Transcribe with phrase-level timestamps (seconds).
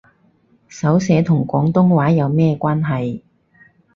[0.67, 3.21] 手寫同廣東話有咩關係